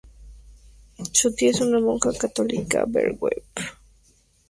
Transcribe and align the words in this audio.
Su 1.11 1.35
tía 1.35 1.51
es 1.51 1.61
una 1.61 1.79
monja 1.79 2.09
católica 2.17 2.85
ver 2.87 3.13
web. 3.19 3.43